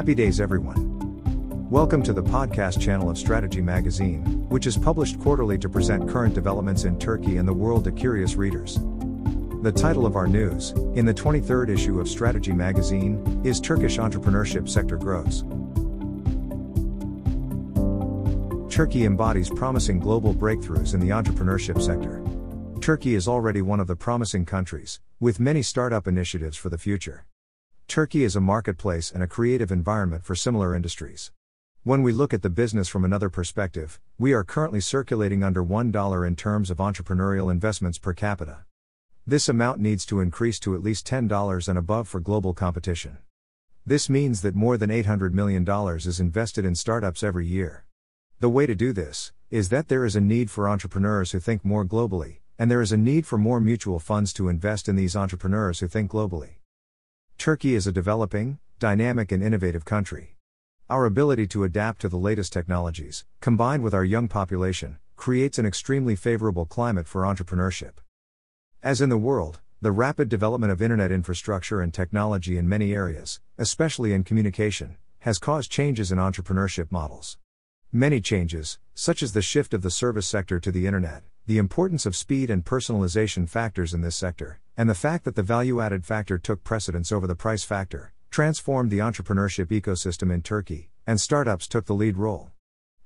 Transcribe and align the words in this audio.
Happy 0.00 0.14
days, 0.14 0.40
everyone. 0.40 1.68
Welcome 1.68 2.02
to 2.04 2.14
the 2.14 2.22
podcast 2.22 2.80
channel 2.80 3.10
of 3.10 3.18
Strategy 3.18 3.60
Magazine, 3.60 4.48
which 4.48 4.66
is 4.66 4.78
published 4.78 5.20
quarterly 5.20 5.58
to 5.58 5.68
present 5.68 6.08
current 6.08 6.34
developments 6.34 6.84
in 6.84 6.98
Turkey 6.98 7.36
and 7.36 7.46
the 7.46 7.52
world 7.52 7.84
to 7.84 7.92
curious 7.92 8.34
readers. 8.34 8.78
The 9.60 9.70
title 9.70 10.06
of 10.06 10.16
our 10.16 10.26
news, 10.26 10.70
in 10.94 11.04
the 11.04 11.12
23rd 11.12 11.68
issue 11.68 12.00
of 12.00 12.08
Strategy 12.08 12.52
Magazine, 12.52 13.42
is 13.44 13.60
Turkish 13.60 13.98
Entrepreneurship 13.98 14.70
Sector 14.70 14.96
Grows. 14.96 15.44
Turkey 18.74 19.04
embodies 19.04 19.50
promising 19.50 19.98
global 19.98 20.32
breakthroughs 20.32 20.94
in 20.94 21.00
the 21.00 21.10
entrepreneurship 21.10 21.78
sector. 21.78 22.24
Turkey 22.80 23.14
is 23.16 23.28
already 23.28 23.60
one 23.60 23.80
of 23.80 23.86
the 23.86 23.96
promising 23.96 24.46
countries, 24.46 24.98
with 25.20 25.38
many 25.38 25.60
startup 25.60 26.08
initiatives 26.08 26.56
for 26.56 26.70
the 26.70 26.78
future. 26.78 27.26
Turkey 27.90 28.22
is 28.22 28.36
a 28.36 28.40
marketplace 28.40 29.10
and 29.10 29.20
a 29.20 29.26
creative 29.26 29.72
environment 29.72 30.24
for 30.24 30.36
similar 30.36 30.76
industries. 30.76 31.32
When 31.82 32.04
we 32.04 32.12
look 32.12 32.32
at 32.32 32.42
the 32.42 32.48
business 32.48 32.86
from 32.86 33.04
another 33.04 33.28
perspective, 33.28 33.98
we 34.16 34.32
are 34.32 34.44
currently 34.44 34.80
circulating 34.80 35.42
under 35.42 35.64
$1 35.64 36.24
in 36.24 36.36
terms 36.36 36.70
of 36.70 36.76
entrepreneurial 36.76 37.50
investments 37.50 37.98
per 37.98 38.12
capita. 38.12 38.58
This 39.26 39.48
amount 39.48 39.80
needs 39.80 40.06
to 40.06 40.20
increase 40.20 40.60
to 40.60 40.76
at 40.76 40.84
least 40.84 41.04
$10 41.04 41.66
and 41.66 41.76
above 41.76 42.06
for 42.06 42.20
global 42.20 42.54
competition. 42.54 43.18
This 43.84 44.08
means 44.08 44.42
that 44.42 44.54
more 44.54 44.76
than 44.76 44.90
$800 44.90 45.32
million 45.32 45.68
is 45.96 46.20
invested 46.20 46.64
in 46.64 46.76
startups 46.76 47.24
every 47.24 47.48
year. 47.48 47.86
The 48.38 48.48
way 48.48 48.66
to 48.66 48.76
do 48.76 48.92
this 48.92 49.32
is 49.50 49.70
that 49.70 49.88
there 49.88 50.04
is 50.04 50.14
a 50.14 50.20
need 50.20 50.48
for 50.48 50.68
entrepreneurs 50.68 51.32
who 51.32 51.40
think 51.40 51.64
more 51.64 51.84
globally, 51.84 52.36
and 52.56 52.70
there 52.70 52.82
is 52.82 52.92
a 52.92 52.96
need 52.96 53.26
for 53.26 53.36
more 53.36 53.58
mutual 53.58 53.98
funds 53.98 54.32
to 54.34 54.48
invest 54.48 54.88
in 54.88 54.94
these 54.94 55.16
entrepreneurs 55.16 55.80
who 55.80 55.88
think 55.88 56.12
globally. 56.12 56.59
Turkey 57.40 57.74
is 57.74 57.86
a 57.86 57.90
developing, 57.90 58.58
dynamic, 58.78 59.32
and 59.32 59.42
innovative 59.42 59.86
country. 59.86 60.36
Our 60.90 61.06
ability 61.06 61.46
to 61.46 61.64
adapt 61.64 62.02
to 62.02 62.10
the 62.10 62.18
latest 62.18 62.52
technologies, 62.52 63.24
combined 63.40 63.82
with 63.82 63.94
our 63.94 64.04
young 64.04 64.28
population, 64.28 64.98
creates 65.16 65.58
an 65.58 65.64
extremely 65.64 66.14
favorable 66.16 66.66
climate 66.66 67.06
for 67.06 67.22
entrepreneurship. 67.22 67.92
As 68.82 69.00
in 69.00 69.08
the 69.08 69.16
world, 69.16 69.60
the 69.80 69.90
rapid 69.90 70.28
development 70.28 70.70
of 70.70 70.82
internet 70.82 71.10
infrastructure 71.10 71.80
and 71.80 71.94
technology 71.94 72.58
in 72.58 72.68
many 72.68 72.92
areas, 72.92 73.40
especially 73.56 74.12
in 74.12 74.22
communication, 74.22 74.98
has 75.20 75.38
caused 75.38 75.72
changes 75.72 76.12
in 76.12 76.18
entrepreneurship 76.18 76.92
models. 76.92 77.38
Many 77.90 78.20
changes, 78.20 78.78
such 78.92 79.22
as 79.22 79.32
the 79.32 79.40
shift 79.40 79.72
of 79.72 79.80
the 79.80 79.90
service 79.90 80.26
sector 80.26 80.60
to 80.60 80.70
the 80.70 80.86
internet, 80.86 81.22
the 81.46 81.56
importance 81.56 82.04
of 82.04 82.14
speed 82.14 82.50
and 82.50 82.66
personalization 82.66 83.48
factors 83.48 83.94
in 83.94 84.02
this 84.02 84.14
sector, 84.14 84.60
and 84.80 84.88
the 84.88 84.94
fact 84.94 85.26
that 85.26 85.34
the 85.34 85.42
value 85.42 85.78
added 85.78 86.06
factor 86.06 86.38
took 86.38 86.64
precedence 86.64 87.12
over 87.12 87.26
the 87.26 87.34
price 87.34 87.62
factor, 87.62 88.14
transformed 88.30 88.90
the 88.90 89.00
entrepreneurship 89.00 89.66
ecosystem 89.66 90.32
in 90.32 90.40
Turkey, 90.40 90.88
and 91.06 91.20
startups 91.20 91.68
took 91.68 91.84
the 91.84 91.92
lead 91.92 92.16
role. 92.16 92.50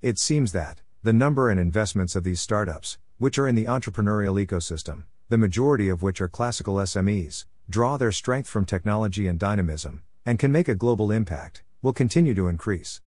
It 0.00 0.17
seems 0.17 0.52
that, 0.52 0.83
the 1.02 1.12
number 1.12 1.50
and 1.50 1.58
investments 1.58 2.14
of 2.14 2.22
these 2.22 2.41
startups, 2.41 2.98
which 3.19 3.41
are 3.41 3.48
in 3.48 3.56
the 3.56 3.64
entrepreneurial 3.64 4.41
ecosystem, 4.41 5.02
the 5.30 5.36
majority 5.36 5.89
of 5.89 6.00
which 6.00 6.20
are 6.20 6.28
classical 6.28 6.77
SMEs, 6.77 7.45
draw 7.69 7.97
their 7.97 8.12
strength 8.12 8.48
from 8.48 8.64
technology 8.64 9.27
and 9.27 9.41
dynamism, 9.41 10.05
and 10.25 10.39
can 10.39 10.52
make 10.52 10.69
a 10.69 10.77
global 10.77 11.11
impact, 11.11 11.64
will 11.83 11.92
continue 11.92 12.34
to 12.34 12.47
increase. 12.47 13.00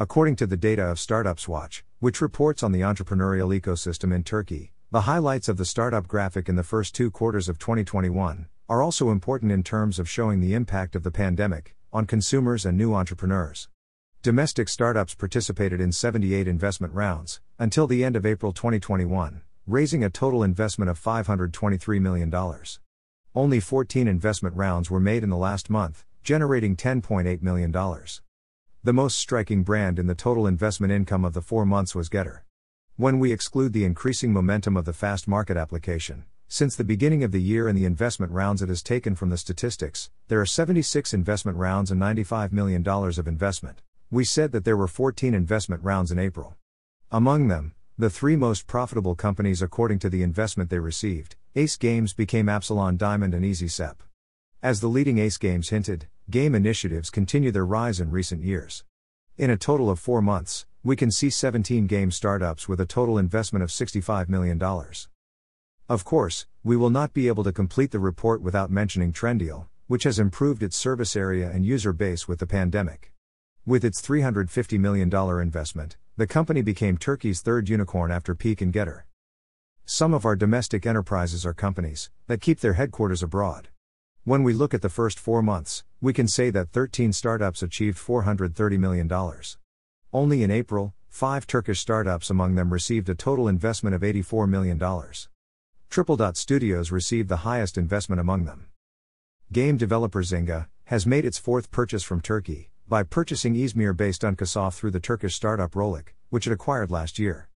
According 0.00 0.34
to 0.34 0.48
the 0.48 0.56
data 0.56 0.82
of 0.82 0.98
Startups 0.98 1.46
Watch, 1.46 1.84
which 2.00 2.20
reports 2.20 2.64
on 2.64 2.72
the 2.72 2.80
entrepreneurial 2.80 3.56
ecosystem 3.56 4.12
in 4.12 4.24
Turkey, 4.24 4.72
the 4.94 5.10
highlights 5.10 5.48
of 5.48 5.56
the 5.56 5.64
startup 5.64 6.06
graphic 6.06 6.48
in 6.48 6.54
the 6.54 6.62
first 6.62 6.94
two 6.94 7.10
quarters 7.10 7.48
of 7.48 7.58
2021 7.58 8.46
are 8.68 8.80
also 8.80 9.10
important 9.10 9.50
in 9.50 9.60
terms 9.60 9.98
of 9.98 10.08
showing 10.08 10.40
the 10.40 10.54
impact 10.54 10.94
of 10.94 11.02
the 11.02 11.10
pandemic 11.10 11.74
on 11.92 12.06
consumers 12.06 12.64
and 12.64 12.78
new 12.78 12.94
entrepreneurs. 12.94 13.68
Domestic 14.22 14.68
startups 14.68 15.16
participated 15.16 15.80
in 15.80 15.90
78 15.90 16.46
investment 16.46 16.94
rounds 16.94 17.40
until 17.58 17.88
the 17.88 18.04
end 18.04 18.14
of 18.14 18.24
April 18.24 18.52
2021, 18.52 19.42
raising 19.66 20.04
a 20.04 20.10
total 20.10 20.44
investment 20.44 20.88
of 20.88 21.02
$523 21.02 22.00
million. 22.00 22.32
Only 23.34 23.58
14 23.58 24.06
investment 24.06 24.54
rounds 24.54 24.92
were 24.92 25.00
made 25.00 25.24
in 25.24 25.30
the 25.30 25.36
last 25.36 25.68
month, 25.68 26.04
generating 26.22 26.76
$10.8 26.76 27.42
million. 27.42 27.72
The 27.72 28.92
most 28.92 29.18
striking 29.18 29.64
brand 29.64 29.98
in 29.98 30.06
the 30.06 30.14
total 30.14 30.46
investment 30.46 30.92
income 30.92 31.24
of 31.24 31.32
the 31.32 31.42
four 31.42 31.66
months 31.66 31.96
was 31.96 32.08
Getir. 32.08 32.42
When 32.96 33.18
we 33.18 33.32
exclude 33.32 33.72
the 33.72 33.84
increasing 33.84 34.32
momentum 34.32 34.76
of 34.76 34.84
the 34.84 34.92
fast 34.92 35.26
market 35.26 35.56
application, 35.56 36.26
since 36.46 36.76
the 36.76 36.84
beginning 36.84 37.24
of 37.24 37.32
the 37.32 37.42
year 37.42 37.66
and 37.66 37.76
the 37.76 37.86
investment 37.86 38.30
rounds 38.30 38.62
it 38.62 38.68
has 38.68 38.84
taken 38.84 39.16
from 39.16 39.30
the 39.30 39.36
statistics, 39.36 40.10
there 40.28 40.40
are 40.40 40.46
76 40.46 41.12
investment 41.12 41.58
rounds 41.58 41.90
and 41.90 42.00
$95 42.00 42.52
million 42.52 42.86
of 42.86 43.26
investment. 43.26 43.82
We 44.12 44.24
said 44.24 44.52
that 44.52 44.64
there 44.64 44.76
were 44.76 44.86
14 44.86 45.34
investment 45.34 45.82
rounds 45.82 46.12
in 46.12 46.20
April. 46.20 46.54
Among 47.10 47.48
them, 47.48 47.74
the 47.98 48.10
three 48.10 48.36
most 48.36 48.68
profitable 48.68 49.16
companies 49.16 49.60
according 49.60 49.98
to 49.98 50.08
the 50.08 50.22
investment 50.22 50.70
they 50.70 50.78
received, 50.78 51.34
Ace 51.56 51.76
Games 51.76 52.12
became 52.12 52.48
Absalon 52.48 52.96
Diamond 52.96 53.34
and 53.34 53.44
Easycep. 53.44 53.96
As 54.62 54.80
the 54.80 54.86
leading 54.86 55.18
Ace 55.18 55.36
Games 55.36 55.70
hinted, 55.70 56.06
game 56.30 56.54
initiatives 56.54 57.10
continue 57.10 57.50
their 57.50 57.66
rise 57.66 57.98
in 57.98 58.12
recent 58.12 58.44
years. 58.44 58.84
In 59.36 59.50
a 59.50 59.56
total 59.56 59.90
of 59.90 59.98
four 59.98 60.22
months, 60.22 60.64
we 60.84 60.96
can 60.96 61.10
see 61.10 61.30
17 61.30 61.86
game 61.86 62.10
startups 62.10 62.68
with 62.68 62.78
a 62.78 62.84
total 62.84 63.16
investment 63.16 63.62
of 63.62 63.70
$65 63.70 64.28
million. 64.28 64.62
Of 65.88 66.04
course, 66.04 66.46
we 66.62 66.76
will 66.76 66.90
not 66.90 67.14
be 67.14 67.26
able 67.26 67.42
to 67.44 67.52
complete 67.52 67.90
the 67.90 67.98
report 67.98 68.42
without 68.42 68.70
mentioning 68.70 69.10
Trendyol, 69.10 69.66
which 69.86 70.04
has 70.04 70.18
improved 70.18 70.62
its 70.62 70.76
service 70.76 71.16
area 71.16 71.50
and 71.50 71.64
user 71.64 71.94
base 71.94 72.28
with 72.28 72.38
the 72.38 72.46
pandemic. 72.46 73.12
With 73.64 73.82
its 73.82 74.02
$350 74.02 74.78
million 74.78 75.10
investment, 75.40 75.96
the 76.18 76.26
company 76.26 76.60
became 76.60 76.98
Turkey's 76.98 77.40
third 77.40 77.70
unicorn 77.70 78.12
after 78.12 78.34
Peak 78.34 78.60
and 78.60 78.70
Getir. 78.70 79.04
Some 79.86 80.12
of 80.12 80.26
our 80.26 80.36
domestic 80.36 80.84
enterprises 80.84 81.46
are 81.46 81.54
companies 81.54 82.10
that 82.26 82.42
keep 82.42 82.60
their 82.60 82.74
headquarters 82.74 83.22
abroad. 83.22 83.68
When 84.24 84.42
we 84.42 84.52
look 84.52 84.74
at 84.74 84.82
the 84.82 84.90
first 84.90 85.18
four 85.18 85.42
months, 85.42 85.82
we 86.02 86.12
can 86.12 86.28
say 86.28 86.50
that 86.50 86.72
13 86.72 87.14
startups 87.14 87.62
achieved 87.62 87.96
$430 87.96 88.78
million. 88.78 89.08
Only 90.14 90.44
in 90.44 90.50
April, 90.52 90.94
five 91.08 91.44
Turkish 91.44 91.80
startups 91.80 92.30
among 92.30 92.54
them 92.54 92.72
received 92.72 93.08
a 93.08 93.16
total 93.16 93.48
investment 93.48 93.96
of 93.96 94.02
$84 94.02 94.48
million. 94.48 94.80
Triple 95.90 96.16
Dot 96.16 96.36
Studios 96.36 96.92
received 96.92 97.28
the 97.28 97.38
highest 97.38 97.76
investment 97.76 98.20
among 98.20 98.44
them. 98.44 98.66
Game 99.50 99.76
developer 99.76 100.22
Zynga 100.22 100.68
has 100.84 101.04
made 101.04 101.24
its 101.24 101.38
fourth 101.38 101.72
purchase 101.72 102.04
from 102.04 102.20
Turkey 102.20 102.70
by 102.86 103.02
purchasing 103.02 103.56
Izmir 103.56 103.96
based 103.96 104.22
Uncosoft 104.22 104.74
through 104.74 104.92
the 104.92 105.00
Turkish 105.00 105.34
startup 105.34 105.72
Rollic, 105.72 106.10
which 106.30 106.46
it 106.46 106.52
acquired 106.52 106.92
last 106.92 107.18
year. 107.18 107.48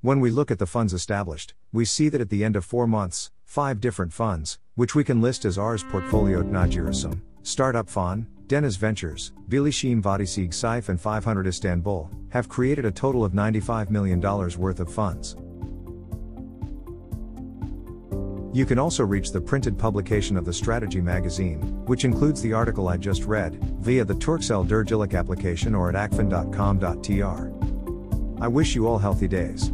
When 0.00 0.20
we 0.20 0.30
look 0.30 0.52
at 0.52 0.60
the 0.60 0.66
funds 0.66 0.94
established, 0.94 1.54
we 1.72 1.84
see 1.84 2.08
that 2.10 2.20
at 2.20 2.30
the 2.30 2.44
end 2.44 2.54
of 2.54 2.64
four 2.64 2.86
months, 2.86 3.32
five 3.44 3.80
different 3.80 4.12
funds, 4.12 4.60
which 4.76 4.94
we 4.94 5.02
can 5.02 5.20
list 5.20 5.44
as 5.44 5.58
ours 5.58 5.82
portfolio 5.82 6.44
Tnajirasum, 6.44 7.20
Startup 7.42 7.88
Fund, 7.88 8.26
Deniz 8.46 8.76
Ventures, 8.76 9.32
Bilishim 9.48 10.02
Vadisi 10.02 10.48
Saif 10.48 10.90
and 10.90 11.00
500 11.00 11.46
Istanbul, 11.46 12.10
have 12.28 12.48
created 12.48 12.84
a 12.84 12.90
total 12.90 13.24
of 13.24 13.32
$95 13.32 13.88
million 13.88 14.20
worth 14.20 14.80
of 14.80 14.92
funds. 14.92 15.36
You 18.52 18.66
can 18.66 18.78
also 18.78 19.02
reach 19.04 19.32
the 19.32 19.40
printed 19.40 19.78
publication 19.78 20.36
of 20.36 20.44
the 20.44 20.52
Strategy 20.52 21.00
magazine, 21.00 21.60
which 21.86 22.04
includes 22.04 22.42
the 22.42 22.52
article 22.52 22.88
I 22.88 22.98
just 22.98 23.24
read, 23.24 23.54
via 23.80 24.04
the 24.04 24.14
Turkcell 24.14 24.68
Dergilik 24.68 25.18
application 25.18 25.74
or 25.74 25.88
at 25.88 26.10
akfen.com.tr. 26.10 27.50
I 28.42 28.48
wish 28.48 28.74
you 28.74 28.86
all 28.86 28.98
healthy 28.98 29.26
days. 29.26 29.72